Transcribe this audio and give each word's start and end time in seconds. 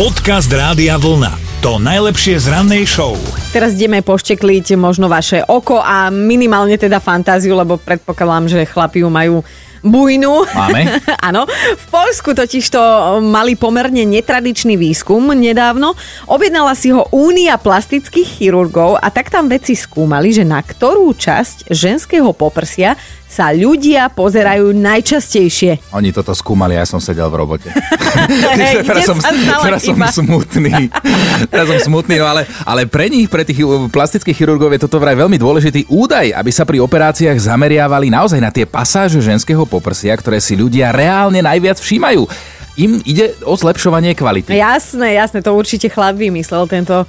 Podcast 0.00 0.48
Rádia 0.48 0.96
Vlna. 0.96 1.60
To 1.60 1.76
najlepšie 1.76 2.40
z 2.40 2.48
rannej 2.48 2.88
show. 2.88 3.20
Teraz 3.52 3.76
ideme 3.76 4.00
poštekliť 4.00 4.72
možno 4.72 5.12
vaše 5.12 5.44
oko 5.44 5.76
a 5.76 6.08
minimálne 6.08 6.80
teda 6.80 7.04
fantáziu, 7.04 7.52
lebo 7.52 7.76
predpokladám, 7.76 8.48
že 8.48 8.64
chlapi 8.64 9.04
ju 9.04 9.12
majú 9.12 9.44
bujnu. 9.84 10.48
Máme? 10.56 11.04
Áno. 11.28 11.44
V 11.76 11.84
Polsku 11.92 12.32
totiž 12.32 12.64
to 12.72 12.80
mali 13.20 13.60
pomerne 13.60 14.08
netradičný 14.08 14.80
výskum 14.80 15.36
nedávno. 15.36 15.92
Objednala 16.32 16.72
si 16.72 16.96
ho 16.96 17.04
Únia 17.12 17.60
plastických 17.60 18.40
chirurgov 18.40 18.96
a 18.96 19.12
tak 19.12 19.28
tam 19.28 19.52
vedci 19.52 19.76
skúmali, 19.76 20.32
že 20.32 20.48
na 20.48 20.64
ktorú 20.64 21.12
časť 21.12 21.68
ženského 21.68 22.32
poprsia 22.32 22.96
sa 23.30 23.54
ľudia 23.54 24.10
pozerajú 24.10 24.74
najčastejšie. 24.74 25.94
Oni 25.94 26.10
toto 26.10 26.34
skúmali, 26.34 26.74
ja 26.74 26.82
som 26.82 26.98
sedel 26.98 27.30
v 27.30 27.38
robote. 27.38 27.70
Hej, 28.58 28.82
teraz 28.82 29.06
som, 29.06 29.16
teraz 29.62 29.80
som 29.86 29.94
smutný. 29.94 30.90
teraz 31.46 31.66
som 31.70 31.94
smutný, 31.94 32.18
no 32.18 32.26
ale, 32.26 32.42
ale 32.66 32.90
pre 32.90 33.06
nich, 33.06 33.30
pre 33.30 33.46
tých 33.46 33.62
uh, 33.62 33.86
plastických 33.86 34.34
chirurgov 34.34 34.74
je 34.74 34.82
toto 34.82 34.98
vraj 34.98 35.14
veľmi 35.14 35.38
dôležitý 35.38 35.86
údaj, 35.86 36.34
aby 36.34 36.50
sa 36.50 36.66
pri 36.66 36.82
operáciách 36.82 37.38
zameriavali 37.38 38.10
naozaj 38.10 38.42
na 38.42 38.50
tie 38.50 38.66
pasáže 38.66 39.22
ženského 39.22 39.62
poprsia, 39.62 40.10
ktoré 40.18 40.42
si 40.42 40.58
ľudia 40.58 40.90
reálne 40.90 41.38
najviac 41.38 41.78
všímajú. 41.78 42.26
Im 42.82 42.98
ide 43.06 43.36
o 43.46 43.54
zlepšovanie 43.54 44.16
kvality. 44.18 44.56
Jasné, 44.56 45.14
jasné, 45.14 45.38
to 45.38 45.54
určite 45.54 45.86
chlap 45.86 46.18
vymyslel 46.18 46.66
tento 46.66 47.06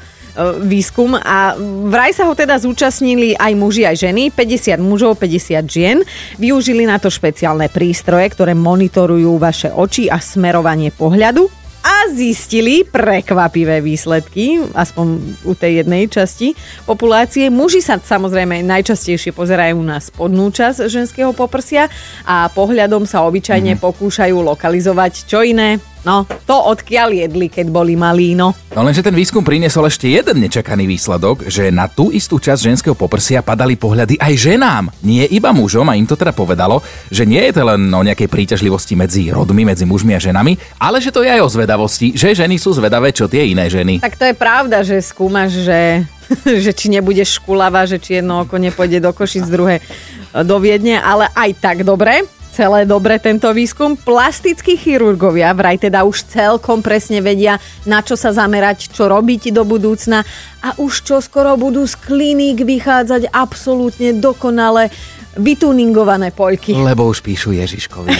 výskum 0.63 1.17
a 1.17 1.55
vraj 1.87 2.15
sa 2.15 2.27
ho 2.27 2.33
teda 2.33 2.57
zúčastnili 2.57 3.35
aj 3.35 3.53
muži, 3.55 3.83
aj 3.87 3.97
ženy, 4.07 4.31
50 4.31 4.79
mužov, 4.79 5.19
50 5.19 5.65
žien. 5.67 5.97
Využili 6.39 6.87
na 6.87 6.97
to 6.97 7.11
špeciálne 7.11 7.67
prístroje, 7.67 8.31
ktoré 8.31 8.55
monitorujú 8.55 9.35
vaše 9.37 9.69
oči 9.71 10.07
a 10.07 10.19
smerovanie 10.19 10.91
pohľadu 10.91 11.61
a 11.81 12.13
zistili 12.13 12.85
prekvapivé 12.85 13.81
výsledky, 13.81 14.61
aspoň 14.77 15.05
u 15.41 15.53
tej 15.57 15.81
jednej 15.81 16.05
časti 16.05 16.53
populácie. 16.85 17.49
Muži 17.49 17.81
sa 17.81 17.97
samozrejme 17.97 18.61
najčastejšie 18.61 19.33
pozerajú 19.33 19.81
na 19.81 19.97
spodnú 19.97 20.53
časť 20.53 20.85
ženského 20.85 21.33
poprsia 21.33 21.89
a 22.21 22.45
pohľadom 22.53 23.09
sa 23.09 23.25
obyčajne 23.25 23.81
pokúšajú 23.81 24.37
lokalizovať 24.45 25.25
čo 25.25 25.41
iné. 25.41 25.81
No, 26.01 26.25
to 26.49 26.57
odkiaľ 26.57 27.13
jedli, 27.13 27.45
keď 27.45 27.69
boli 27.69 27.93
malí, 27.93 28.33
no. 28.33 28.57
No 28.73 28.81
lenže 28.81 29.05
ten 29.05 29.13
výskum 29.13 29.45
priniesol 29.45 29.85
ešte 29.85 30.09
jeden 30.09 30.41
nečakaný 30.41 30.89
výsledok, 30.89 31.45
že 31.45 31.69
na 31.69 31.85
tú 31.85 32.09
istú 32.09 32.41
časť 32.41 32.73
ženského 32.73 32.97
poprsia 32.97 33.45
padali 33.45 33.77
pohľady 33.77 34.17
aj 34.17 34.33
ženám. 34.33 34.89
Nie 35.05 35.29
iba 35.29 35.53
mužom 35.53 35.85
a 35.85 35.93
im 35.93 36.09
to 36.09 36.17
teda 36.17 36.33
povedalo, 36.33 36.81
že 37.13 37.29
nie 37.29 37.45
je 37.45 37.53
to 37.53 37.61
len 37.61 37.85
o 37.93 38.01
nejakej 38.01 38.25
príťažlivosti 38.25 38.97
medzi 38.97 39.29
rodmi, 39.29 39.61
medzi 39.61 39.85
mužmi 39.85 40.17
a 40.17 40.23
ženami, 40.23 40.81
ale 40.81 40.97
že 40.97 41.13
to 41.13 41.21
je 41.21 41.29
aj 41.29 41.41
o 41.45 41.53
zvedavosti, 41.53 42.17
že 42.17 42.33
ženy 42.33 42.57
sú 42.57 42.73
zvedavé, 42.73 43.13
čo 43.13 43.29
tie 43.29 43.45
iné 43.45 43.69
ženy. 43.69 44.01
Tak 44.01 44.17
to 44.17 44.25
je 44.25 44.33
pravda, 44.33 44.81
že 44.81 44.97
skúmaš, 45.05 45.53
že, 45.61 46.09
že 46.65 46.71
či 46.73 46.89
nebudeš 46.89 47.37
škulava, 47.37 47.85
že 47.85 48.01
či 48.01 48.25
jedno 48.25 48.49
oko 48.49 48.57
nepôjde 48.57 48.97
do 48.97 49.13
Košic, 49.13 49.45
druhé 49.45 49.85
do 50.33 50.57
Viedne, 50.57 50.97
ale 50.97 51.29
aj 51.35 51.61
tak 51.61 51.77
dobre. 51.85 52.40
Celé 52.61 52.85
dobre 52.85 53.17
tento 53.17 53.49
výskum. 53.49 53.97
Plastickí 53.97 54.77
chirurgovia 54.77 55.49
vraj 55.49 55.81
teda 55.81 56.05
už 56.05 56.29
celkom 56.29 56.85
presne 56.85 57.17
vedia, 57.17 57.57
na 57.89 58.05
čo 58.05 58.13
sa 58.13 58.29
zamerať, 58.29 58.93
čo 58.93 59.09
robiť 59.09 59.49
do 59.49 59.65
budúcna 59.65 60.21
a 60.61 60.77
už 60.77 61.01
čo 61.01 61.17
skoro 61.25 61.57
budú 61.57 61.89
z 61.89 61.97
kliník 61.97 62.61
vychádzať 62.61 63.33
absolútne 63.33 64.13
dokonale 64.13 64.93
vytuningované 65.41 66.29
poľky. 66.29 66.77
Lebo 66.77 67.09
už 67.09 67.25
píšu 67.25 67.49
Ježiškovi. 67.49 68.13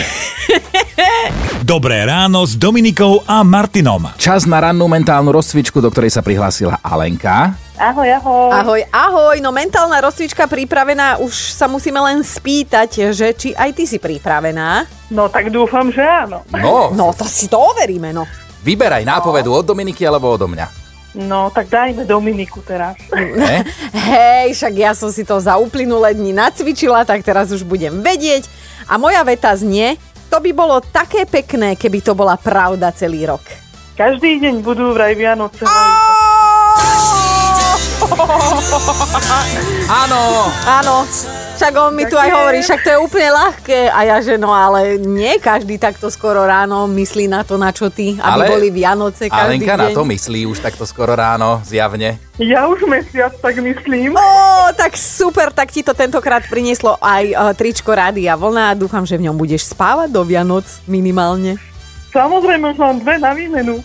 Dobré 1.62 2.02
ráno 2.10 2.42
s 2.42 2.58
Dominikou 2.58 3.22
a 3.30 3.46
Martinom. 3.46 4.10
Čas 4.18 4.50
na 4.50 4.58
rannú 4.58 4.90
mentálnu 4.90 5.30
rozcvičku, 5.30 5.78
do 5.78 5.94
ktorej 5.94 6.18
sa 6.18 6.26
prihlásila 6.26 6.82
Alenka. 6.82 7.61
Ahoj, 7.82 8.10
ahoj. 8.14 8.50
Ahoj, 8.54 8.82
ahoj, 8.94 9.36
no 9.42 9.50
mentálna 9.50 9.98
rozcvička 10.06 10.46
pripravená, 10.46 11.18
už 11.18 11.34
sa 11.50 11.66
musíme 11.66 11.98
len 11.98 12.22
spýtať, 12.22 13.10
že 13.10 13.34
či 13.34 13.58
aj 13.58 13.74
ty 13.74 13.90
si 13.90 13.98
pripravená. 13.98 14.86
No 15.10 15.34
tak 15.34 15.50
dúfam, 15.50 15.90
že 15.90 16.06
áno. 16.06 16.46
No, 16.54 16.94
No 16.94 17.10
to 17.10 17.26
si 17.26 17.50
to 17.50 17.58
overíme, 17.58 18.14
no. 18.14 18.30
vyberaj 18.62 19.02
nápovedu 19.02 19.50
od 19.50 19.66
Dominiky 19.66 20.06
alebo 20.06 20.30
odo 20.30 20.46
mňa. 20.46 20.70
No 21.26 21.50
tak 21.50 21.74
dajme 21.74 22.06
Dominiku 22.06 22.62
teraz. 22.62 23.02
Ne? 23.18 23.66
Hej, 24.14 24.62
však 24.62 24.74
ja 24.78 24.94
som 24.94 25.10
si 25.10 25.26
to 25.26 25.42
za 25.42 25.58
uplynulé 25.58 26.14
dni 26.14 26.38
nacvičila, 26.38 27.02
tak 27.02 27.26
teraz 27.26 27.50
už 27.50 27.66
budem 27.66 28.06
vedieť. 28.06 28.46
A 28.86 29.02
moja 29.02 29.26
veta 29.26 29.58
znie, 29.58 29.98
to 30.30 30.38
by 30.38 30.54
bolo 30.54 30.86
také 30.86 31.26
pekné, 31.26 31.74
keby 31.74 32.06
to 32.06 32.14
bola 32.14 32.38
pravda 32.38 32.94
celý 32.94 33.26
rok. 33.26 33.42
Každý 33.98 34.38
deň 34.38 34.62
budú 34.62 34.94
vraj 34.94 35.18
Vianoce. 35.18 35.66
Áno! 40.02 40.50
Áno, 40.66 41.06
však 41.54 41.74
on 41.78 41.94
mi 41.94 42.10
tu 42.10 42.18
aj 42.18 42.34
hovorí, 42.34 42.66
však 42.66 42.82
to 42.82 42.90
je 42.90 42.98
úplne 42.98 43.30
ľahké. 43.30 43.94
A 43.94 44.00
ja, 44.10 44.18
že 44.26 44.42
no 44.42 44.50
ale 44.50 44.98
nie 44.98 45.38
každý 45.38 45.78
takto 45.78 46.10
skoro 46.10 46.42
ráno 46.42 46.90
myslí 46.90 47.30
na 47.30 47.46
to, 47.46 47.62
na 47.62 47.70
čo 47.70 47.94
ty, 47.94 48.18
aby 48.18 48.42
Ale- 48.42 48.50
boli 48.50 48.68
Vianoce 48.74 49.30
každý 49.30 49.62
Alenka 49.62 49.78
deň. 49.78 49.82
na 49.86 49.88
to 49.94 50.02
myslí 50.02 50.50
už 50.50 50.66
takto 50.66 50.90
skoro 50.90 51.14
ráno, 51.14 51.62
zjavne. 51.62 52.18
Ja 52.42 52.66
už 52.66 52.90
mesiac 52.90 53.38
tak 53.38 53.62
myslím. 53.62 54.18
Ó, 54.18 54.26
tak 54.74 54.98
super, 54.98 55.54
tak 55.54 55.70
ti 55.70 55.86
to 55.86 55.94
tentokrát 55.94 56.42
prinieslo 56.50 56.98
aj 56.98 57.24
uh, 57.38 57.54
tričko 57.54 57.94
Rádia 57.94 58.34
Vlna 58.34 58.74
a 58.74 58.78
dúfam, 58.78 59.06
že 59.06 59.14
v 59.14 59.30
ňom 59.30 59.38
budeš 59.38 59.70
spávať 59.70 60.10
do 60.10 60.26
Vianoc 60.26 60.66
minimálne. 60.90 61.62
Samozrejme, 62.10 62.74
už 62.74 62.80
mám 62.82 62.98
dve 62.98 63.16
na 63.22 63.32
výmenu. 63.32 63.78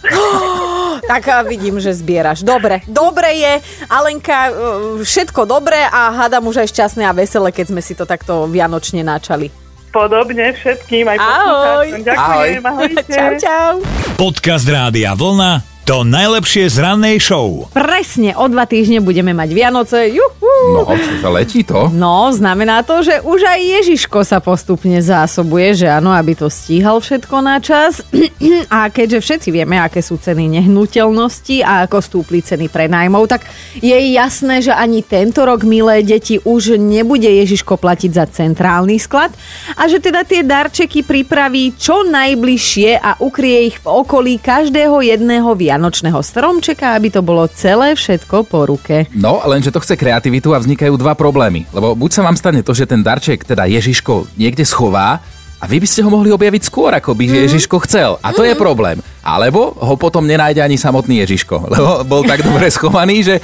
Tak 1.06 1.22
a 1.30 1.36
vidím, 1.46 1.78
že 1.78 1.94
zbieraš. 1.94 2.42
Dobre, 2.42 2.82
dobre 2.90 3.38
je. 3.38 3.52
Alenka, 3.86 4.50
uh, 4.50 4.54
všetko 4.98 5.46
dobre 5.46 5.78
a 5.78 6.10
hádam 6.10 6.50
už 6.50 6.66
aj 6.66 6.68
šťastné 6.74 7.06
a 7.06 7.14
veselé, 7.14 7.54
keď 7.54 7.66
sme 7.70 7.82
si 7.82 7.94
to 7.94 8.02
takto 8.02 8.50
vianočne 8.50 9.06
načali. 9.06 9.54
Podobne 9.94 10.52
všetkým, 10.52 11.08
aj 11.08 11.18
Ahoj. 11.22 11.86
Ďakujem, 12.04 12.62
ahojte. 12.66 13.12
Čau, 13.16 13.32
čau. 13.40 13.72
Podcast 14.18 14.66
Rádia 14.66 15.14
Vlna. 15.14 15.75
To 15.86 16.02
najlepšie 16.02 16.66
z 16.66 16.82
rannej 16.82 17.22
show. 17.22 17.70
Presne, 17.70 18.34
o 18.34 18.50
dva 18.50 18.66
týždne 18.66 18.98
budeme 18.98 19.30
mať 19.30 19.54
Vianoce. 19.54 20.10
Juhu. 20.10 20.50
No, 20.74 20.82
to 21.22 21.30
letí 21.30 21.62
to. 21.62 21.94
No, 21.94 22.26
znamená 22.34 22.82
to, 22.82 23.06
že 23.06 23.22
už 23.22 23.46
aj 23.46 23.60
Ježiško 23.62 24.26
sa 24.26 24.42
postupne 24.42 24.98
zásobuje, 24.98 25.78
že 25.78 25.86
áno, 25.86 26.10
aby 26.10 26.34
to 26.34 26.50
stíhal 26.50 26.98
všetko 26.98 27.38
na 27.38 27.62
čas. 27.62 28.02
A 28.74 28.90
keďže 28.90 29.22
všetci 29.22 29.48
vieme, 29.54 29.78
aké 29.78 30.02
sú 30.02 30.18
ceny 30.18 30.58
nehnuteľnosti 30.58 31.62
a 31.62 31.86
ako 31.86 32.02
stúpli 32.02 32.42
ceny 32.42 32.66
prenajmov, 32.66 33.30
tak 33.30 33.46
je 33.78 33.94
jasné, 34.10 34.66
že 34.66 34.74
ani 34.74 35.06
tento 35.06 35.46
rok, 35.46 35.62
milé 35.62 36.02
deti, 36.02 36.42
už 36.42 36.82
nebude 36.82 37.30
Ježiško 37.30 37.78
platiť 37.78 38.10
za 38.10 38.26
centrálny 38.26 38.98
sklad 38.98 39.30
a 39.78 39.86
že 39.86 40.02
teda 40.02 40.26
tie 40.26 40.42
darčeky 40.42 41.06
pripraví 41.06 41.78
čo 41.78 42.02
najbližšie 42.02 42.98
a 42.98 43.22
ukrie 43.22 43.70
ich 43.70 43.78
v 43.78 43.86
okolí 43.86 44.42
každého 44.42 44.98
jedného 44.98 45.54
vianočného 45.76 46.16
stromčeka, 46.24 46.96
aby 46.96 47.12
to 47.12 47.20
bolo 47.20 47.44
celé 47.52 47.92
všetko 47.92 48.48
po 48.48 48.64
ruke. 48.64 49.04
No, 49.12 49.44
lenže 49.44 49.68
to 49.68 49.84
chce 49.84 50.00
kreativitu 50.00 50.56
a 50.56 50.58
vznikajú 50.64 50.96
dva 50.96 51.12
problémy. 51.12 51.68
Lebo 51.68 51.92
buď 51.92 52.10
sa 52.16 52.24
vám 52.24 52.32
stane 52.32 52.64
to, 52.64 52.72
že 52.72 52.88
ten 52.88 53.04
darček, 53.04 53.44
teda 53.44 53.68
Ježiško, 53.68 54.40
niekde 54.40 54.64
schová 54.64 55.20
a 55.60 55.64
vy 55.68 55.76
by 55.76 55.88
ste 55.88 56.00
ho 56.00 56.08
mohli 56.08 56.32
objaviť 56.32 56.62
skôr, 56.64 56.96
ako 56.96 57.12
by 57.12 57.28
mm. 57.28 57.36
Ježiško 57.44 57.76
chcel. 57.84 58.16
A 58.24 58.32
to 58.32 58.40
je 58.48 58.56
problém. 58.56 59.04
Alebo 59.20 59.76
ho 59.76 59.94
potom 60.00 60.24
nenájde 60.24 60.64
ani 60.64 60.80
samotný 60.80 61.20
Ježiško, 61.28 61.56
lebo 61.76 62.08
bol 62.08 62.24
tak 62.24 62.40
dobre 62.40 62.72
schovaný, 62.72 63.20
že 63.20 63.36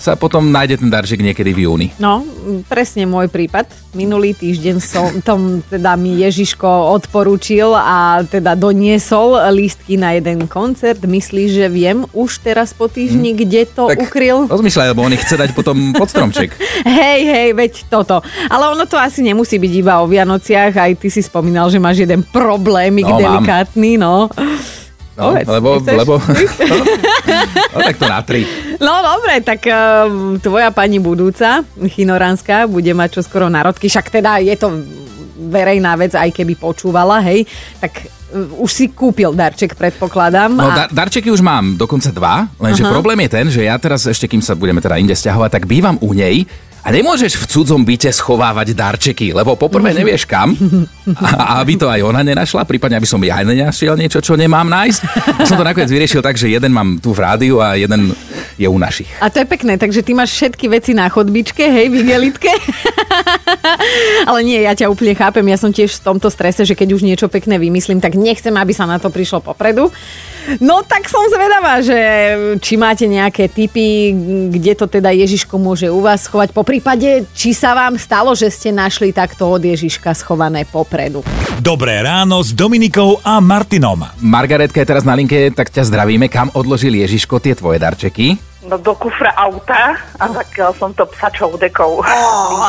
sa 0.00 0.16
potom 0.16 0.48
nájde 0.48 0.80
ten 0.80 0.88
darček 0.88 1.20
niekedy 1.20 1.52
v 1.52 1.68
júni. 1.68 1.86
No, 2.00 2.24
presne 2.64 3.04
môj 3.04 3.28
prípad. 3.28 3.68
Minulý 3.92 4.32
týždeň 4.32 4.76
som 4.80 5.20
tom 5.20 5.60
teda 5.60 5.92
mi 6.00 6.16
Ježiško 6.24 6.64
odporúčil 6.96 7.76
a 7.76 8.24
teda 8.24 8.56
doniesol 8.56 9.36
lístky 9.52 10.00
na 10.00 10.16
jeden 10.16 10.48
koncert. 10.48 11.04
Myslíš, 11.04 11.48
že 11.52 11.66
viem 11.68 12.08
už 12.16 12.40
teraz 12.40 12.72
po 12.72 12.88
týždni, 12.88 13.36
kde 13.36 13.68
to 13.68 13.92
ukryl? 13.92 14.48
rozmýšľaj, 14.48 14.96
lebo 14.96 15.04
on 15.04 15.12
ich 15.12 15.20
chce 15.20 15.36
dať 15.36 15.52
potom 15.52 15.92
pod 15.92 16.08
stromček. 16.08 16.56
Hej, 16.88 17.20
hej, 17.28 17.48
veď 17.52 17.72
toto. 17.92 18.24
Ale 18.48 18.72
ono 18.72 18.88
to 18.88 18.96
asi 18.96 19.20
nemusí 19.20 19.60
byť 19.60 19.72
iba 19.76 20.00
o 20.00 20.08
Vianociach. 20.08 20.72
Aj 20.80 20.92
ty 20.96 21.12
si 21.12 21.20
spomínal, 21.20 21.68
že 21.68 21.76
máš 21.76 22.00
jeden 22.00 22.24
problémik 22.24 23.04
No, 23.04 23.20
mám. 23.20 23.44
delikátny, 23.44 24.00
no. 24.00 24.32
No, 25.20 25.36
Povedz, 25.36 25.48
lebo, 25.52 25.70
lebo... 25.84 26.12
no, 27.74 27.78
tak 27.84 27.96
to 28.00 28.06
na 28.08 28.24
tri. 28.24 28.48
No 28.80 29.04
dobre, 29.04 29.44
tak 29.44 29.60
um, 29.68 30.40
tvoja 30.40 30.72
pani 30.72 30.96
budúca, 30.96 31.60
Chinoránska, 31.76 32.64
bude 32.64 32.96
mať 32.96 33.20
čoskoro 33.20 33.52
národky, 33.52 33.92
však 33.92 34.08
teda 34.08 34.40
je 34.40 34.56
to 34.56 34.72
verejná 35.52 36.00
vec, 36.00 36.16
aj 36.16 36.32
keby 36.32 36.56
počúvala, 36.56 37.20
hej, 37.20 37.44
tak 37.76 38.08
uh, 38.32 38.64
už 38.64 38.70
si 38.72 38.88
kúpil 38.88 39.36
darček, 39.36 39.76
predpokladám. 39.76 40.56
No, 40.56 40.72
a... 40.72 40.88
dar- 40.88 40.92
darčeky 40.96 41.28
už 41.28 41.44
mám 41.44 41.76
dokonca 41.76 42.08
dva, 42.08 42.48
lenže 42.56 42.80
Aha. 42.80 42.92
problém 42.92 43.20
je 43.28 43.30
ten, 43.30 43.46
že 43.52 43.68
ja 43.68 43.76
teraz 43.76 44.08
ešte, 44.08 44.24
kým 44.24 44.40
sa 44.40 44.56
budeme 44.56 44.80
teda 44.80 44.96
inde 44.96 45.12
stiahovať, 45.12 45.60
tak 45.60 45.68
bývam 45.68 46.00
u 46.00 46.16
nej 46.16 46.48
A 46.80 46.88
nemôžeš 46.88 47.36
v 47.36 47.44
cudzom 47.44 47.84
byte 47.84 48.08
schovávať 48.08 48.72
darčeky, 48.72 49.36
lebo 49.36 49.52
poprvé 49.52 49.92
nevieš 49.92 50.24
kam, 50.24 50.56
a 51.20 51.60
aby 51.60 51.76
to 51.76 51.92
aj 51.92 52.00
ona 52.00 52.24
nenašla, 52.24 52.64
prípadne 52.64 52.96
aby 52.96 53.04
som 53.04 53.20
ja 53.20 53.44
nenašiel 53.44 54.00
niečo, 54.00 54.24
čo 54.24 54.32
nemám 54.32 54.64
nájsť. 54.64 55.00
Som 55.44 55.60
to 55.60 55.64
nakoniec 55.64 55.92
vyriešil 55.92 56.24
tak, 56.24 56.40
že 56.40 56.48
jeden 56.48 56.72
mám 56.72 56.96
tu 56.96 57.12
v 57.12 57.20
rádiu 57.20 57.60
a 57.60 57.76
jeden 57.76 58.16
je 58.56 58.68
u 58.68 58.80
našich. 58.80 59.08
A 59.20 59.28
to 59.28 59.44
je 59.44 59.46
pekné, 59.48 59.76
takže 59.76 60.00
ty 60.00 60.16
máš 60.16 60.36
všetky 60.36 60.72
veci 60.72 60.92
na 60.96 61.08
chodbičke, 61.12 61.64
hej, 61.64 61.92
v 61.92 62.00
igelitke. 62.00 62.52
Ale 64.30 64.40
nie, 64.46 64.62
ja 64.62 64.72
ťa 64.74 64.90
úplne 64.90 65.14
chápem, 65.14 65.44
ja 65.48 65.58
som 65.58 65.70
tiež 65.74 66.00
v 66.00 66.04
tomto 66.04 66.28
strese, 66.30 66.62
že 66.64 66.78
keď 66.78 66.94
už 66.96 67.02
niečo 67.02 67.26
pekné 67.26 67.58
vymyslím, 67.58 68.00
tak 68.00 68.16
nechcem, 68.16 68.54
aby 68.54 68.72
sa 68.72 68.86
na 68.86 68.96
to 69.02 69.10
prišlo 69.10 69.42
popredu. 69.42 69.90
No 70.58 70.82
tak 70.82 71.06
som 71.06 71.22
zvedavá, 71.28 71.84
že 71.84 71.98
či 72.64 72.74
máte 72.80 73.04
nejaké 73.04 73.46
typy, 73.46 74.10
kde 74.50 74.72
to 74.74 74.88
teda 74.88 75.12
Ježiško 75.12 75.60
môže 75.60 75.86
u 75.92 76.00
vás 76.00 76.26
schovať. 76.26 76.56
Po 76.56 76.64
prípade, 76.64 77.28
či 77.36 77.52
sa 77.52 77.76
vám 77.76 78.00
stalo, 78.00 78.32
že 78.32 78.48
ste 78.48 78.72
našli 78.72 79.12
takto 79.12 79.46
od 79.46 79.62
Ježiška 79.62 80.16
schované 80.16 80.64
popredu. 80.64 81.22
Dobré 81.60 82.00
ráno 82.00 82.40
s 82.40 82.56
Dominikou 82.56 83.20
a 83.20 83.38
Martinom. 83.38 84.00
Margaretka 84.18 84.80
je 84.80 84.88
teraz 84.88 85.04
na 85.04 85.12
linke, 85.12 85.52
tak 85.52 85.68
ťa 85.68 85.86
zdravíme. 85.86 86.32
Kam 86.32 86.48
odložil 86.56 86.96
Ježiško 86.96 87.38
tie 87.38 87.52
tvoje 87.52 87.76
darčeky? 87.76 88.49
No 88.60 88.76
do 88.76 88.92
kufra 88.92 89.32
auta 89.32 89.96
a 90.20 90.24
zakiaľ 90.28 90.76
som 90.76 90.92
to 90.92 91.08
psačou 91.08 91.56
dekou. 91.56 92.04
Oh, 92.04 92.60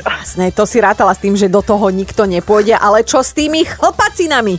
jasné, 0.00 0.48
to 0.56 0.64
si 0.64 0.80
rátala 0.80 1.12
s 1.12 1.20
tým, 1.20 1.36
že 1.36 1.52
do 1.52 1.60
toho 1.60 1.92
nikto 1.92 2.24
nepôjde, 2.24 2.72
ale 2.72 3.04
čo 3.04 3.20
s 3.20 3.36
tými 3.36 3.60
chlpacinami? 3.62 4.56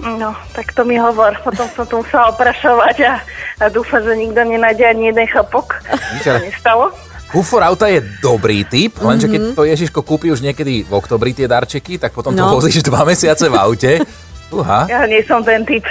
No, 0.00 0.34
tak 0.50 0.72
to 0.72 0.82
mi 0.82 0.98
hovor. 0.98 1.38
Potom 1.44 1.68
som 1.70 1.86
to 1.86 2.02
musela 2.02 2.32
oprašovať 2.32 2.96
a, 3.06 3.14
a 3.60 3.64
dúfam, 3.68 4.02
že 4.02 4.18
nikto 4.18 4.42
nenájde 4.42 4.82
ani 4.82 5.14
jeden 5.14 5.26
chlpok. 5.28 5.78
To 6.24 6.42
nestalo. 6.42 6.90
Kufor 7.30 7.62
auta 7.62 7.86
je 7.86 8.02
dobrý 8.18 8.66
typ, 8.66 8.98
lenže 8.98 9.30
keď 9.30 9.54
to 9.54 9.62
Ježiško 9.62 10.02
kúpi 10.02 10.34
už 10.34 10.42
niekedy 10.42 10.82
v 10.82 10.90
oktobri 10.90 11.30
tie 11.30 11.46
darčeky, 11.46 11.94
tak 11.94 12.10
potom 12.10 12.34
to 12.34 12.42
No. 12.42 12.58
vozíš 12.58 12.82
dva 12.82 13.06
mesiace 13.06 13.46
v 13.46 13.54
aute. 13.54 14.02
Uha. 14.50 14.90
Ja 14.90 15.06
nie 15.06 15.22
som 15.24 15.46
ten 15.46 15.62
typ. 15.62 15.86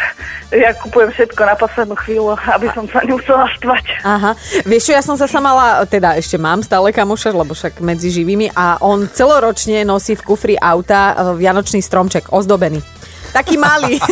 Ja 0.52 0.76
kupujem 0.76 1.16
všetko 1.16 1.42
na 1.48 1.56
poslednú 1.56 1.96
chvíľu, 1.96 2.36
aby 2.36 2.68
som 2.76 2.84
sa 2.92 3.00
nemusela 3.08 3.48
štvať. 3.56 3.86
Aha. 4.04 4.32
Vieš 4.68 4.92
čo, 4.92 4.92
ja 4.92 5.04
som 5.06 5.16
sa 5.16 5.28
mala, 5.40 5.88
teda 5.88 6.20
ešte 6.20 6.36
mám 6.36 6.60
stále 6.60 6.92
kamoša, 6.92 7.32
lebo 7.32 7.56
však 7.56 7.80
medzi 7.80 8.12
živými 8.12 8.52
a 8.52 8.82
on 8.84 9.08
celoročne 9.08 9.88
nosí 9.88 10.20
v 10.20 10.26
kufri 10.28 10.56
auta 10.60 11.16
e, 11.16 11.40
vianočný 11.40 11.80
stromček 11.80 12.36
ozdobený. 12.36 12.84
Taký 13.32 13.56
malý. 13.56 13.96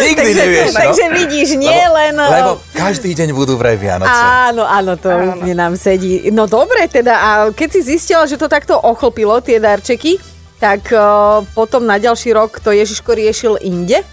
Nikdy 0.00 0.16
takže, 0.16 0.40
nevieš, 0.40 0.72
no? 0.72 0.80
takže 0.80 1.04
vidíš, 1.12 1.48
nie 1.60 1.68
lebo, 1.68 1.96
len... 1.96 2.14
e, 2.16 2.28
Lebo 2.40 2.52
každý 2.72 3.10
deň 3.12 3.28
budú 3.36 3.54
vraj 3.60 3.76
Vianoce. 3.76 4.08
Áno, 4.08 4.64
áno, 4.64 4.96
to 4.96 5.08
áno. 5.10 5.36
úplne 5.36 5.54
nám 5.56 5.74
sedí. 5.76 6.30
No 6.32 6.46
dobre, 6.48 6.88
teda, 6.88 7.14
a 7.20 7.30
keď 7.52 7.68
si 7.78 7.80
zistila, 7.96 8.24
že 8.24 8.40
to 8.40 8.48
takto 8.48 8.78
ochlpilo, 8.78 9.42
tie 9.44 9.60
darčeky, 9.60 10.16
tak 10.60 10.92
uh, 10.92 11.40
potom 11.56 11.88
na 11.88 11.96
ďalší 11.96 12.36
rok 12.36 12.60
to 12.60 12.70
Ježiško 12.70 13.16
riešil 13.16 13.56
inde? 13.64 14.04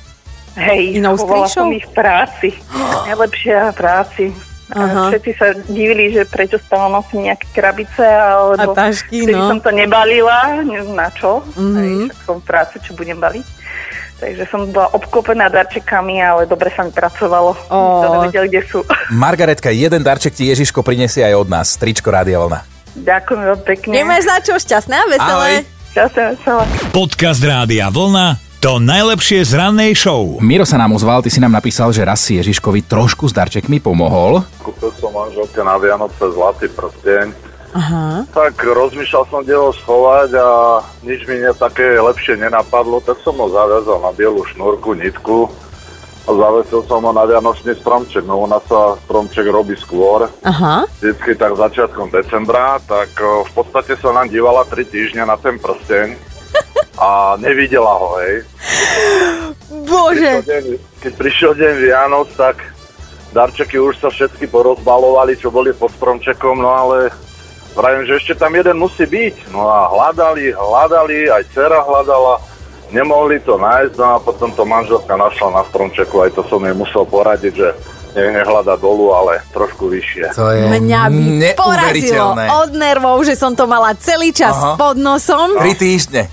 Hej, 0.57 0.97
Inou 0.97 1.19
som 1.45 1.69
ich 1.69 1.85
v 1.85 1.93
práci. 1.93 2.49
Najlepšia 3.11 3.69
v 3.69 3.77
práci. 3.77 4.25
Aha. 4.67 5.15
Všetci 5.15 5.31
sa 5.39 5.55
divili, 5.71 6.11
že 6.11 6.27
prečo 6.27 6.59
stále 6.59 6.91
nosím 6.91 7.31
nejaké 7.31 7.47
krabice, 7.55 8.03
alebo 8.03 8.75
A 8.75 8.75
tašky, 8.75 9.23
no. 9.23 9.47
Som 9.47 9.63
to 9.63 9.71
nebalila, 9.71 10.59
neviem 10.59 10.91
na 10.91 11.07
čo. 11.07 11.39
Mm-hmm. 11.55 11.75
Hej, 11.79 11.91
však 12.11 12.19
som 12.27 12.35
v 12.43 12.45
práci, 12.47 12.75
čo 12.83 12.91
budem 12.91 13.15
baliť. 13.15 13.47
Takže 14.17 14.43
som 14.49 14.67
bola 14.73 14.89
obklopená 14.97 15.47
darčekami, 15.47 16.19
ale 16.19 16.49
dobre 16.49 16.73
sa 16.73 16.83
mi 16.83 16.91
pracovalo. 16.91 17.53
Nikto 17.53 18.07
nevedel, 18.17 18.43
kde 18.49 18.61
sú. 18.65 18.79
Margaretka, 19.23 19.71
jeden 19.71 20.03
darček 20.03 20.35
ti 20.35 20.49
Ježiško 20.51 20.83
prinesie 20.83 21.23
aj 21.23 21.35
od 21.37 21.47
nás. 21.47 21.77
Tričko 21.79 22.11
Rádia 22.11 22.41
Vlna. 22.41 22.65
Ďakujem 22.97 23.39
veľmi 23.45 23.63
pekne. 23.63 23.93
Nemáš 23.93 24.25
za 24.25 24.37
čo, 24.41 24.53
šťastné 24.57 24.95
a 24.97 25.05
veselé. 25.05 25.51
Ahoj. 25.63 25.76
Veselé. 25.97 26.65
Podcast 26.93 27.41
Rádia 27.41 27.89
Vlna 27.89 28.37
to 28.61 28.77
najlepšie 28.77 29.45
z 29.45 29.53
rannej 29.53 29.93
show. 29.97 30.37
Miro 30.41 30.65
sa 30.65 30.77
nám 30.81 30.93
ozval, 30.93 31.21
ty 31.21 31.29
si 31.29 31.37
nám 31.41 31.53
napísal, 31.53 31.93
že 31.93 32.05
raz 32.05 32.21
si 32.21 32.37
Ježiškovi 32.41 32.85
trošku 32.85 33.29
s 33.29 33.33
darčekmi 33.33 33.81
pomohol. 33.81 34.41
Kúpil 34.61 34.89
som 34.97 35.13
manželke 35.13 35.61
na 35.61 35.77
Vianoce 35.77 36.25
zlatý 36.33 36.65
prsteň. 36.73 37.33
Aha. 37.77 38.25
Tak 38.33 38.57
rozmýšľal 38.57 39.25
som, 39.29 39.45
kde 39.45 39.57
ho 39.57 39.69
schovať 39.73 40.29
a 40.37 40.49
nič 41.05 41.25
mi 41.29 41.37
ne, 41.37 41.53
také 41.53 42.01
lepšie 42.01 42.41
nenapadlo, 42.41 42.97
tak 43.01 43.21
som 43.21 43.37
ho 43.37 43.45
zaviazal 43.49 44.01
na 44.01 44.09
bielu 44.13 44.41
šnúrku, 44.53 44.97
nitku 44.97 45.49
a 46.27 46.29
zavesil 46.35 46.83
som 46.83 46.99
ho 47.07 47.11
na 47.15 47.23
Vianočný 47.23 47.71
stromček. 47.79 48.27
No 48.27 48.43
u 48.43 48.47
nás 48.51 48.59
sa 48.67 48.99
stromček 49.07 49.47
robí 49.47 49.79
skôr, 49.79 50.27
Aha. 50.43 50.83
vždycky 50.99 51.39
tak 51.39 51.55
začiatkom 51.55 52.11
decembra, 52.11 52.83
tak 52.83 53.15
v 53.21 53.51
podstate 53.55 53.95
sa 53.95 54.11
nám 54.11 54.27
dívala 54.27 54.67
3 54.67 54.83
týždňa 54.83 55.23
na 55.23 55.39
ten 55.39 55.55
prsteň 55.55 56.19
a 57.07 57.39
nevidela 57.39 57.95
ho, 57.95 58.19
hej. 58.19 58.43
Bože. 59.87 60.43
Prišiel 60.43 60.43
deň, 60.43 60.65
keď 60.99 61.13
prišiel 61.15 61.51
deň 61.55 61.73
Vianoc, 61.79 62.27
tak 62.35 62.59
darčeky 63.31 63.79
už 63.79 63.95
sa 64.03 64.11
všetky 64.11 64.51
porozbalovali, 64.51 65.39
čo 65.39 65.47
boli 65.47 65.71
pod 65.71 65.95
stromčekom, 65.95 66.59
no 66.59 66.71
ale 66.75 67.11
vravím, 67.71 68.03
že 68.03 68.19
ešte 68.19 68.33
tam 68.35 68.51
jeden 68.51 68.75
musí 68.81 69.07
byť. 69.07 69.55
No 69.55 69.67
a 69.71 69.87
hľadali, 69.91 70.51
hľadali, 70.51 71.31
aj 71.31 71.43
dcera 71.55 71.83
hľadala, 71.87 72.41
nemohli 72.89 73.39
to 73.43 73.57
nájsť, 73.57 73.95
no 73.99 74.05
a 74.15 74.17
potom 74.19 74.51
to 74.51 74.63
manželka 74.63 75.13
našla 75.13 75.49
na 75.51 75.63
stromčeku, 75.67 76.15
aj 76.23 76.31
to 76.35 76.41
som 76.47 76.63
jej 76.63 76.75
musel 76.75 77.03
poradiť, 77.03 77.53
že 77.53 77.69
nehľada 78.17 78.81
dolu, 78.81 79.13
ale 79.13 79.45
trošku 79.53 79.93
vyššie. 79.93 80.33
To 80.33 80.49
je 80.49 80.63
Mňa 80.73 81.01
by 81.05 81.53
porazilo 81.53 82.33
od 82.33 82.71
nervov, 82.73 83.21
že 83.21 83.37
som 83.37 83.53
to 83.53 83.69
mala 83.69 83.93
celý 83.93 84.33
čas 84.33 84.57
Aha. 84.57 84.73
pod 84.73 84.97
nosom. 84.97 85.53
Tri 85.61 85.77
týždne. 85.77 86.25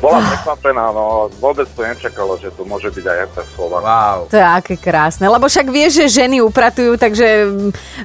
Bola 0.00 0.24
prekvapená, 0.24 0.96
no 0.96 1.28
vôbec 1.44 1.68
to 1.76 1.84
nečakalo, 1.84 2.40
že 2.40 2.48
to 2.56 2.64
môže 2.64 2.88
byť 2.88 3.04
aj 3.04 3.18
FF 3.36 3.48
Slovak. 3.52 3.84
Wow. 3.84 4.18
To 4.32 4.36
je 4.40 4.46
aké 4.48 4.74
krásne, 4.80 5.28
lebo 5.28 5.44
však 5.44 5.68
vieš, 5.68 6.00
že 6.00 6.24
ženy 6.24 6.40
upratujú, 6.40 6.96
takže 6.96 7.52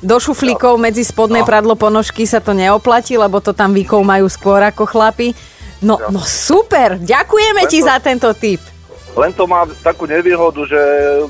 do 0.03 0.15
šuflíkov 0.19 0.75
medzi 0.75 1.07
spodné 1.07 1.39
No. 1.39 1.47
pradlo 1.47 1.79
ponožky 1.79 2.27
sa 2.27 2.43
to 2.43 2.51
neoplatí, 2.51 3.15
lebo 3.15 3.39
to 3.39 3.55
tam 3.55 3.71
výkov 3.71 4.03
majú 4.03 4.27
skôr 4.27 4.59
ako 4.59 4.83
chlapi. 4.83 5.31
No, 5.83 5.99
no 6.11 6.21
super, 6.23 6.95
ďakujeme 7.01 7.67
ti 7.67 7.83
Preto- 7.83 7.89
za 7.89 7.95
tento 7.99 8.29
tip. 8.37 8.75
Len 9.15 9.31
to 9.31 9.47
má 9.47 9.63
takú 9.79 10.03
nevýhodu, 10.03 10.67
že 10.67 10.81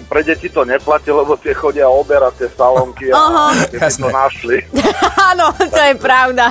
pre 0.09 0.25
deti 0.25 0.49
to 0.49 0.65
neplatí, 0.65 1.13
lebo 1.13 1.37
tie 1.37 1.53
chodia 1.53 1.85
oberať 1.85 2.41
tie 2.41 2.49
salónky 2.57 3.13
Aha. 3.13 3.53
a 3.53 3.69
keby 3.69 3.91
to 3.93 4.09
našli. 4.09 4.57
Áno, 5.29 5.53
to 5.53 5.81
je 5.93 5.93
pravda. 5.93 6.49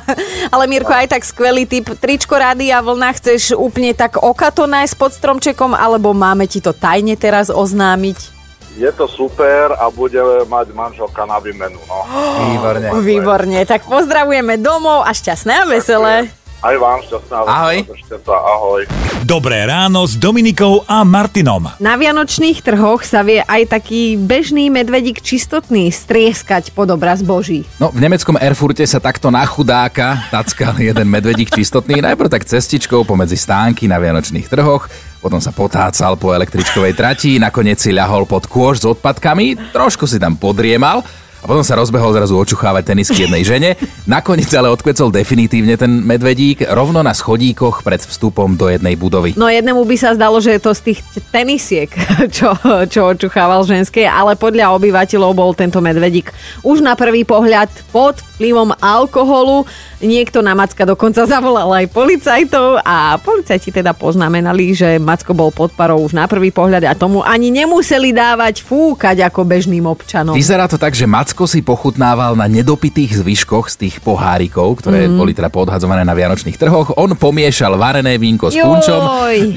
Ale 0.55 0.71
Mirko, 0.71 0.95
aj 0.95 1.11
tak 1.11 1.27
skvelý 1.27 1.67
tip. 1.67 1.91
Tričko 1.99 2.39
Rádia 2.39 2.79
Vlna 2.79 3.11
chceš 3.19 3.59
úplne 3.59 3.91
tak 3.99 4.23
okato 4.23 4.71
nájsť 4.71 4.95
pod 4.95 5.11
stromčekom, 5.11 5.75
alebo 5.75 6.15
máme 6.15 6.47
ti 6.47 6.63
to 6.63 6.71
tajne 6.71 7.19
teraz 7.19 7.51
oznámiť? 7.51 8.31
Je 8.79 8.91
to 8.95 9.11
super 9.11 9.75
a 9.75 9.91
bude 9.91 10.19
mať 10.47 10.71
manželka 10.71 11.27
na 11.27 11.43
výmenu. 11.43 11.79
No. 11.91 11.99
Výborne. 12.47 12.87
Výborne, 13.03 13.61
tak 13.67 13.87
pozdravujeme 13.91 14.55
domov 14.63 15.03
a 15.03 15.11
šťastné 15.11 15.53
a 15.63 15.65
veselé. 15.67 16.31
Aj 16.65 16.81
vám 16.81 17.05
šťastná 17.05 17.45
Ahoj. 17.45 17.77
Ahoj. 18.25 18.83
Dobré 19.29 19.69
ráno 19.69 20.09
s 20.09 20.17
Dominikou 20.17 20.81
a 20.89 21.05
Martinom. 21.05 21.69
Na 21.77 21.93
vianočných 22.01 22.65
trhoch 22.65 23.05
sa 23.05 23.21
vie 23.21 23.45
aj 23.45 23.69
taký 23.69 24.17
bežný 24.17 24.73
medvedík 24.73 25.21
čistotný 25.21 25.93
strieskať 25.93 26.73
pod 26.73 26.89
obraz 26.89 27.21
Boží. 27.21 27.69
No, 27.77 27.93
v 27.93 28.01
nemeckom 28.01 28.41
Erfurte 28.41 28.89
sa 28.89 28.97
takto 28.97 29.29
na 29.29 29.45
chudáka 29.45 30.25
tackal 30.33 30.81
jeden 30.81 31.05
medvedík 31.05 31.53
čistotný, 31.53 32.01
najprv 32.01 32.33
tak 32.33 32.49
cestičkou 32.49 33.05
pomedzi 33.05 33.37
stánky 33.37 33.85
na 33.85 34.01
vianočných 34.01 34.49
trhoch, 34.49 34.89
potom 35.21 35.45
sa 35.45 35.53
potácal 35.53 36.17
po 36.17 36.33
električkovej 36.33 36.97
trati, 36.97 37.37
nakoniec 37.37 37.77
si 37.77 37.93
ľahol 37.93 38.25
pod 38.25 38.49
kôž 38.49 38.81
s 38.81 38.89
odpadkami, 38.89 39.77
trošku 39.77 40.09
si 40.09 40.17
tam 40.17 40.41
podriemal 40.41 41.05
a 41.45 41.47
potom 41.47 41.61
sa 41.61 41.77
rozbehol 41.77 42.17
zrazu 42.17 42.41
očuchávať 42.41 42.97
tenisky 42.97 43.29
jednej 43.29 43.45
žene. 43.45 43.71
Nakoniec 44.09 44.49
ale 44.57 44.73
odkvecol 44.73 45.13
definitívne 45.13 45.77
ten 45.77 46.01
medvedík 46.01 46.65
rovno 46.73 47.05
na 47.05 47.13
schodíkoch 47.13 47.85
pred 47.85 48.01
vstupom 48.01 48.57
do 48.57 48.73
jednej 48.73 48.97
budovy. 48.97 49.37
No 49.37 49.53
jednému 49.53 49.85
by 49.85 49.97
sa 50.01 50.17
zdalo, 50.17 50.41
že 50.41 50.57
je 50.57 50.61
to 50.65 50.73
z 50.73 50.81
tých 50.89 50.99
tenisiek, 51.29 51.93
čo, 52.37 52.57
čo 52.89 53.13
očuchával 53.13 53.61
ženské, 53.69 54.09
ale 54.09 54.41
podľa 54.41 54.73
obyvateľov 54.73 55.37
bol 55.37 55.53
tento 55.53 55.85
medvedík 55.85 56.33
už 56.65 56.81
na 56.81 56.97
prvý 56.97 57.29
pohľad 57.29 57.69
pod 57.93 58.25
vplyvom 58.41 58.73
alkoholu. 58.81 59.69
Niekto 60.01 60.41
na 60.41 60.57
Macka 60.57 60.85
dokonca 60.85 61.25
zavolal 61.29 61.69
aj 61.77 61.93
policajtov 61.93 62.81
a 62.85 63.17
policajti 63.21 63.69
teda 63.73 63.93
poznamenali, 63.93 64.73
že 64.73 64.97
Macko 64.97 65.37
bol 65.37 65.53
pod 65.53 65.77
parou 65.77 66.01
už 66.05 66.17
na 66.17 66.25
prvý 66.25 66.49
pohľad 66.49 66.89
a 66.89 66.97
tomu 66.97 67.21
ani 67.21 67.53
nemuseli 67.53 68.17
dávať 68.17 68.65
fúkať 68.65 69.25
ako 69.29 69.45
bežným 69.45 69.85
občanom. 69.89 70.37
Vyzerá 70.37 70.69
to 70.69 70.77
tak, 70.77 70.93
že 70.93 71.09
Macko 71.09 71.34
Decko 71.35 71.51
si 71.51 71.67
pochutnával 71.67 72.39
na 72.39 72.47
nedopitých 72.47 73.19
zvyškoch 73.19 73.67
z 73.67 73.75
tých 73.83 73.99
pohárikov, 73.99 74.79
ktoré 74.79 75.11
mm. 75.11 75.19
boli 75.19 75.35
teda 75.35 75.51
podhadzované 75.51 76.07
na 76.07 76.15
vianočných 76.15 76.55
trhoch. 76.55 76.95
On 76.95 77.11
pomiešal 77.11 77.75
varené 77.75 78.23
vínko 78.23 78.55
s 78.55 78.63
punčom. 78.63 79.03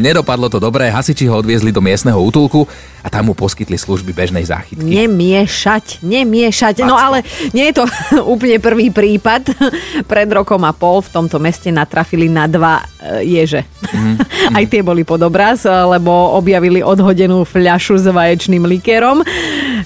Nedopadlo 0.01 0.49
to 0.49 0.57
dobre, 0.57 0.89
hasiči 0.89 1.29
ho 1.29 1.37
odviezli 1.37 1.69
do 1.69 1.77
miestneho 1.77 2.17
útulku 2.17 2.65
a 3.05 3.13
tam 3.13 3.29
mu 3.29 3.33
poskytli 3.37 3.77
služby 3.77 4.09
bežnej 4.09 4.43
záchytky. 4.43 4.81
Nemiešať, 4.83 6.01
nemiešať. 6.01 6.81
No 6.81 6.97
Packo. 6.97 7.05
ale 7.05 7.17
nie 7.53 7.69
je 7.69 7.79
to 7.79 7.85
úplne 8.33 8.57
prvý 8.57 8.89
prípad. 8.89 9.53
Pred 10.11 10.29
rokom 10.33 10.65
a 10.65 10.73
pol 10.73 11.05
v 11.05 11.13
tomto 11.13 11.37
meste 11.37 11.69
natrafili 11.69 12.25
na 12.25 12.49
dva 12.49 12.81
e, 12.99 13.21
ježe. 13.37 13.63
Aj 14.57 14.65
tie 14.65 14.81
boli 14.81 15.05
pod 15.05 15.21
obraz, 15.21 15.63
lebo 15.63 16.09
objavili 16.33 16.81
odhodenú 16.81 17.45
fľašu 17.45 18.01
s 18.01 18.09
vaječným 18.09 18.65
likérom. 18.65 19.21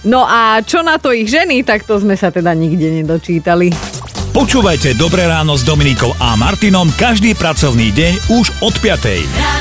No 0.02 0.26
a 0.26 0.66
čo 0.66 0.82
na 0.82 0.98
to 0.98 1.14
ich 1.14 1.30
ženy, 1.30 1.62
tak 1.62 1.86
to 1.86 2.02
sme 2.02 2.18
sa 2.18 2.34
teda 2.34 2.58
nikde 2.58 2.90
nedočítali. 3.02 3.70
Počúvajte 4.32 4.96
Dobré 4.96 5.28
ráno 5.28 5.60
s 5.60 5.68
Dominikou 5.68 6.16
a 6.18 6.40
Martinom 6.40 6.88
každý 6.96 7.36
pracovný 7.36 7.92
deň 7.92 8.14
už 8.32 8.46
od 8.64 8.74
5. 8.80 9.61